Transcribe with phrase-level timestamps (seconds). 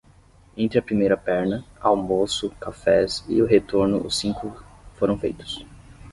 [0.57, 4.51] Entre a primeira perna, almoço, cafés e o retorno os cinco
[4.97, 5.63] foram feitos.